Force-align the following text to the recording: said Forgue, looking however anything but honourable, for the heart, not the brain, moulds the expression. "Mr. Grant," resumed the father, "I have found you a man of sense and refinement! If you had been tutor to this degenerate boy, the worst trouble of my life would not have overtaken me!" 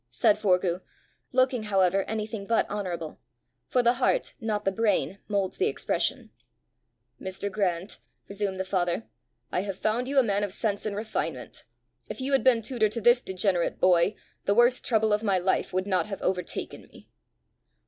said 0.09 0.35
Forgue, 0.39 0.81
looking 1.31 1.61
however 1.65 2.01
anything 2.05 2.47
but 2.47 2.67
honourable, 2.71 3.19
for 3.67 3.83
the 3.83 3.93
heart, 4.01 4.33
not 4.39 4.65
the 4.65 4.71
brain, 4.71 5.19
moulds 5.27 5.57
the 5.57 5.67
expression. 5.67 6.31
"Mr. 7.21 7.51
Grant," 7.51 7.99
resumed 8.27 8.59
the 8.59 8.63
father, 8.63 9.05
"I 9.51 9.59
have 9.61 9.77
found 9.77 10.07
you 10.07 10.17
a 10.17 10.23
man 10.23 10.43
of 10.43 10.53
sense 10.53 10.87
and 10.87 10.95
refinement! 10.95 11.65
If 12.09 12.19
you 12.19 12.31
had 12.31 12.43
been 12.43 12.63
tutor 12.63 12.89
to 12.89 12.99
this 13.01 13.21
degenerate 13.21 13.79
boy, 13.79 14.15
the 14.45 14.55
worst 14.55 14.83
trouble 14.83 15.13
of 15.13 15.21
my 15.21 15.37
life 15.37 15.71
would 15.71 15.85
not 15.85 16.07
have 16.07 16.23
overtaken 16.23 16.81
me!" 16.87 17.07